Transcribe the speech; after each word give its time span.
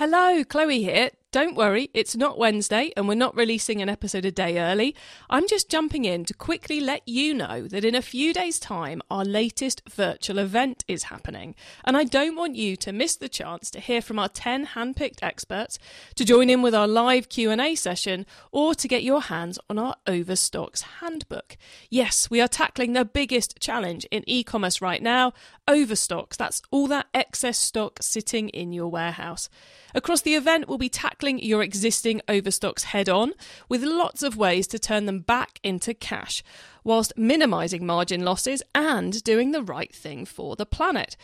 Hello, 0.00 0.42
Chloe 0.44 0.82
here. 0.82 1.10
Don't 1.32 1.54
worry, 1.54 1.90
it's 1.94 2.16
not 2.16 2.38
Wednesday 2.38 2.90
and 2.96 3.06
we're 3.06 3.14
not 3.14 3.36
releasing 3.36 3.80
an 3.80 3.88
episode 3.88 4.24
a 4.24 4.32
day 4.32 4.58
early. 4.58 4.96
I'm 5.28 5.46
just 5.46 5.70
jumping 5.70 6.04
in 6.04 6.24
to 6.24 6.34
quickly 6.34 6.80
let 6.80 7.06
you 7.06 7.34
know 7.34 7.68
that 7.68 7.84
in 7.84 7.94
a 7.94 8.02
few 8.02 8.32
days' 8.32 8.58
time 8.58 9.00
our 9.08 9.24
latest 9.24 9.80
virtual 9.88 10.38
event 10.38 10.84
is 10.88 11.04
happening. 11.04 11.54
And 11.84 11.96
I 11.96 12.02
don't 12.02 12.34
want 12.34 12.56
you 12.56 12.74
to 12.78 12.90
miss 12.92 13.14
the 13.14 13.28
chance 13.28 13.70
to 13.70 13.78
hear 13.78 14.02
from 14.02 14.18
our 14.18 14.28
10 14.28 14.66
handpicked 14.74 15.22
experts, 15.22 15.78
to 16.16 16.24
join 16.24 16.50
in 16.50 16.62
with 16.62 16.74
our 16.74 16.88
live 16.88 17.28
Q&A 17.28 17.76
session 17.76 18.26
or 18.50 18.74
to 18.74 18.88
get 18.88 19.04
your 19.04 19.22
hands 19.22 19.56
on 19.70 19.78
our 19.78 19.94
Overstocks 20.08 20.82
handbook. 20.98 21.56
Yes, 21.88 22.28
we 22.28 22.40
are 22.40 22.48
tackling 22.48 22.94
the 22.94 23.04
biggest 23.04 23.60
challenge 23.60 24.04
in 24.10 24.24
e-commerce 24.26 24.82
right 24.82 25.00
now, 25.00 25.32
overstocks. 25.68 26.36
That's 26.36 26.60
all 26.72 26.88
that 26.88 27.06
excess 27.14 27.56
stock 27.56 28.00
sitting 28.02 28.48
in 28.48 28.72
your 28.72 28.88
warehouse. 28.88 29.48
Across 29.94 30.22
the 30.22 30.34
event, 30.34 30.68
we'll 30.68 30.78
be 30.78 30.88
tackling 30.88 31.19
your 31.28 31.62
existing 31.62 32.20
overstocks 32.28 32.84
head 32.84 33.08
on 33.08 33.34
with 33.68 33.82
lots 33.82 34.22
of 34.22 34.36
ways 34.36 34.66
to 34.68 34.78
turn 34.78 35.06
them 35.06 35.20
back 35.20 35.60
into 35.62 35.94
cash, 35.94 36.42
whilst 36.82 37.16
minimising 37.16 37.84
margin 37.84 38.24
losses 38.24 38.62
and 38.74 39.22
doing 39.22 39.52
the 39.52 39.62
right 39.62 39.94
thing 39.94 40.24
for 40.24 40.56
the 40.56 40.66
planet. 40.66 41.16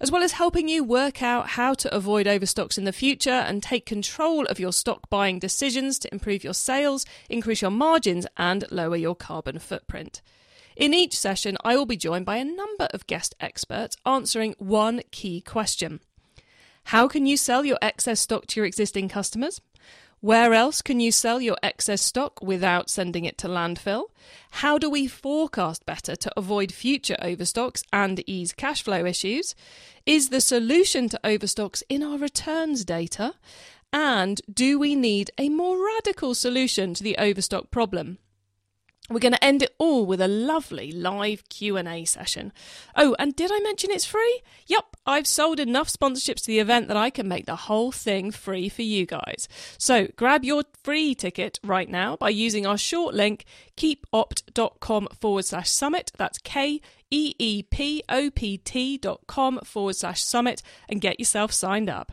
As 0.00 0.10
well 0.10 0.22
as 0.22 0.32
helping 0.32 0.68
you 0.68 0.82
work 0.82 1.22
out 1.22 1.50
how 1.50 1.72
to 1.74 1.94
avoid 1.94 2.26
overstocks 2.26 2.76
in 2.76 2.84
the 2.84 2.92
future 2.92 3.30
and 3.30 3.62
take 3.62 3.86
control 3.86 4.44
of 4.46 4.58
your 4.58 4.72
stock 4.72 5.08
buying 5.08 5.38
decisions 5.38 5.98
to 6.00 6.12
improve 6.12 6.42
your 6.42 6.52
sales, 6.52 7.06
increase 7.30 7.62
your 7.62 7.70
margins, 7.70 8.26
and 8.36 8.64
lower 8.70 8.96
your 8.96 9.14
carbon 9.14 9.58
footprint. 9.58 10.20
In 10.76 10.92
each 10.92 11.16
session, 11.16 11.56
I 11.64 11.76
will 11.76 11.86
be 11.86 11.96
joined 11.96 12.26
by 12.26 12.36
a 12.38 12.44
number 12.44 12.88
of 12.92 13.06
guest 13.06 13.34
experts 13.38 13.96
answering 14.04 14.56
one 14.58 15.02
key 15.12 15.40
question 15.40 16.00
How 16.84 17.08
can 17.08 17.26
you 17.26 17.36
sell 17.36 17.64
your 17.64 17.78
excess 17.80 18.20
stock 18.20 18.46
to 18.48 18.60
your 18.60 18.66
existing 18.66 19.08
customers? 19.08 19.60
Where 20.20 20.54
else 20.54 20.80
can 20.80 21.00
you 21.00 21.12
sell 21.12 21.40
your 21.40 21.58
excess 21.62 22.00
stock 22.00 22.40
without 22.42 22.88
sending 22.88 23.26
it 23.26 23.36
to 23.38 23.48
landfill? 23.48 24.06
How 24.52 24.78
do 24.78 24.88
we 24.88 25.06
forecast 25.06 25.84
better 25.84 26.16
to 26.16 26.32
avoid 26.34 26.72
future 26.72 27.16
overstocks 27.20 27.82
and 27.92 28.22
ease 28.26 28.54
cash 28.54 28.82
flow 28.82 29.04
issues? 29.04 29.54
Is 30.06 30.30
the 30.30 30.40
solution 30.40 31.10
to 31.10 31.20
overstocks 31.24 31.82
in 31.90 32.02
our 32.02 32.16
returns 32.16 32.86
data? 32.86 33.34
And 33.92 34.40
do 34.52 34.78
we 34.78 34.94
need 34.94 35.30
a 35.36 35.50
more 35.50 35.84
radical 35.84 36.34
solution 36.34 36.94
to 36.94 37.02
the 37.02 37.18
overstock 37.18 37.70
problem? 37.70 38.18
We're 39.10 39.20
going 39.20 39.34
to 39.34 39.44
end 39.44 39.62
it 39.62 39.74
all 39.76 40.06
with 40.06 40.22
a 40.22 40.28
lovely 40.28 40.90
live 40.90 41.46
Q&A 41.50 42.06
session. 42.06 42.54
Oh, 42.96 43.14
and 43.18 43.36
did 43.36 43.50
I 43.52 43.60
mention 43.60 43.90
it's 43.90 44.06
free? 44.06 44.40
Yup, 44.66 44.96
I've 45.04 45.26
sold 45.26 45.60
enough 45.60 45.88
sponsorships 45.92 46.40
to 46.40 46.46
the 46.46 46.58
event 46.58 46.88
that 46.88 46.96
I 46.96 47.10
can 47.10 47.28
make 47.28 47.44
the 47.44 47.54
whole 47.54 47.92
thing 47.92 48.30
free 48.30 48.70
for 48.70 48.80
you 48.80 49.04
guys. 49.04 49.46
So, 49.76 50.08
grab 50.16 50.42
your 50.42 50.64
free 50.82 51.14
ticket 51.14 51.60
right 51.62 51.88
now 51.90 52.16
by 52.16 52.30
using 52.30 52.64
our 52.64 52.78
short 52.78 53.14
link 53.14 53.44
keepopt.com 53.76 55.08
forward 55.20 55.44
slash 55.44 55.70
summit. 55.70 56.10
That's 56.16 56.38
K 56.38 56.80
E 57.10 57.34
E 57.38 57.62
P 57.62 58.02
O 58.08 58.30
P 58.30 58.56
T 58.56 58.96
dot 58.96 59.20
com 59.26 59.60
forward 59.64 59.96
slash 59.96 60.22
summit 60.22 60.62
and 60.88 61.02
get 61.02 61.20
yourself 61.20 61.52
signed 61.52 61.90
up. 61.90 62.12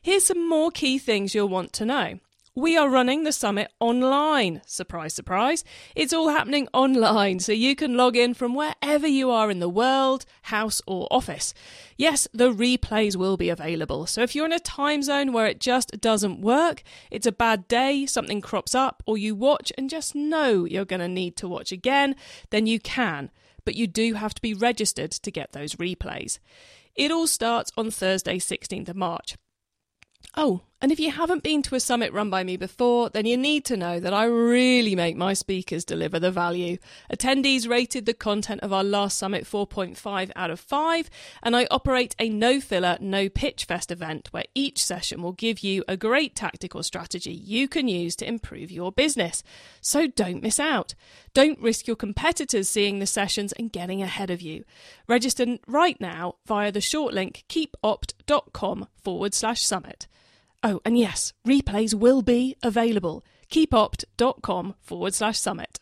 Here's 0.00 0.24
some 0.24 0.48
more 0.48 0.70
key 0.70 0.98
things 0.98 1.34
you'll 1.34 1.48
want 1.48 1.74
to 1.74 1.84
know. 1.84 2.18
We 2.56 2.76
are 2.76 2.88
running 2.88 3.24
the 3.24 3.32
summit 3.32 3.72
online. 3.80 4.62
Surprise, 4.64 5.12
surprise. 5.12 5.64
It's 5.96 6.12
all 6.12 6.28
happening 6.28 6.68
online, 6.72 7.40
so 7.40 7.50
you 7.50 7.74
can 7.74 7.96
log 7.96 8.16
in 8.16 8.32
from 8.32 8.54
wherever 8.54 9.08
you 9.08 9.28
are 9.32 9.50
in 9.50 9.58
the 9.58 9.68
world, 9.68 10.24
house, 10.42 10.80
or 10.86 11.08
office. 11.10 11.52
Yes, 11.96 12.28
the 12.32 12.52
replays 12.52 13.16
will 13.16 13.36
be 13.36 13.48
available. 13.48 14.06
So 14.06 14.22
if 14.22 14.36
you're 14.36 14.46
in 14.46 14.52
a 14.52 14.60
time 14.60 15.02
zone 15.02 15.32
where 15.32 15.48
it 15.48 15.58
just 15.58 16.00
doesn't 16.00 16.42
work, 16.42 16.84
it's 17.10 17.26
a 17.26 17.32
bad 17.32 17.66
day, 17.66 18.06
something 18.06 18.40
crops 18.40 18.72
up, 18.72 19.02
or 19.04 19.18
you 19.18 19.34
watch 19.34 19.72
and 19.76 19.90
just 19.90 20.14
know 20.14 20.64
you're 20.64 20.84
going 20.84 21.00
to 21.00 21.08
need 21.08 21.36
to 21.38 21.48
watch 21.48 21.72
again, 21.72 22.14
then 22.50 22.68
you 22.68 22.78
can. 22.78 23.32
But 23.64 23.74
you 23.74 23.88
do 23.88 24.14
have 24.14 24.32
to 24.34 24.40
be 24.40 24.54
registered 24.54 25.10
to 25.10 25.30
get 25.32 25.50
those 25.50 25.74
replays. 25.74 26.38
It 26.94 27.10
all 27.10 27.26
starts 27.26 27.72
on 27.76 27.90
Thursday, 27.90 28.38
16th 28.38 28.90
of 28.90 28.94
March. 28.94 29.34
Oh, 30.36 30.62
and 30.84 30.92
if 30.92 31.00
you 31.00 31.10
haven't 31.10 31.42
been 31.42 31.62
to 31.62 31.74
a 31.74 31.80
summit 31.80 32.12
run 32.12 32.28
by 32.28 32.44
me 32.44 32.58
before, 32.58 33.08
then 33.08 33.24
you 33.24 33.38
need 33.38 33.64
to 33.64 33.74
know 33.74 33.98
that 33.98 34.12
I 34.12 34.24
really 34.26 34.94
make 34.94 35.16
my 35.16 35.32
speakers 35.32 35.82
deliver 35.82 36.20
the 36.20 36.30
value. 36.30 36.76
Attendees 37.10 37.66
rated 37.66 38.04
the 38.04 38.12
content 38.12 38.60
of 38.60 38.70
our 38.70 38.84
last 38.84 39.16
summit 39.16 39.44
4.5 39.44 40.30
out 40.36 40.50
of 40.50 40.60
5, 40.60 41.08
and 41.42 41.56
I 41.56 41.66
operate 41.70 42.14
a 42.18 42.28
no 42.28 42.60
filler, 42.60 42.98
no 43.00 43.30
pitch 43.30 43.64
fest 43.64 43.90
event 43.90 44.28
where 44.30 44.44
each 44.54 44.84
session 44.84 45.22
will 45.22 45.32
give 45.32 45.60
you 45.60 45.84
a 45.88 45.96
great 45.96 46.36
tactical 46.36 46.82
strategy 46.82 47.32
you 47.32 47.66
can 47.66 47.88
use 47.88 48.14
to 48.16 48.28
improve 48.28 48.70
your 48.70 48.92
business. 48.92 49.42
So 49.80 50.06
don't 50.06 50.42
miss 50.42 50.60
out. 50.60 50.94
Don't 51.32 51.58
risk 51.60 51.86
your 51.86 51.96
competitors 51.96 52.68
seeing 52.68 52.98
the 52.98 53.06
sessions 53.06 53.54
and 53.54 53.72
getting 53.72 54.02
ahead 54.02 54.28
of 54.28 54.42
you. 54.42 54.64
Register 55.08 55.56
right 55.66 55.98
now 55.98 56.34
via 56.44 56.70
the 56.70 56.82
short 56.82 57.14
link 57.14 57.44
keepopt.com 57.48 58.86
forward 59.02 59.32
slash 59.32 59.64
summit. 59.64 60.08
Oh, 60.64 60.80
and 60.84 60.98
yes, 60.98 61.34
replays 61.46 61.94
will 61.94 62.22
be 62.22 62.56
available. 62.62 63.22
Keepopt.com 63.50 64.74
forward 64.80 65.14
slash 65.14 65.38
summit. 65.38 65.78